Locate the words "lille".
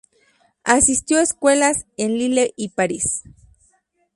2.17-2.55